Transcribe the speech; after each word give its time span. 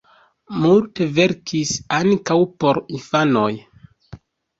Multe 0.61 1.05
verkis 1.17 1.73
ankaŭ 1.97 2.37
por 2.65 2.81
infanoj. 3.01 3.51